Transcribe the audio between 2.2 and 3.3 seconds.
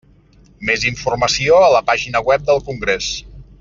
web del congrés.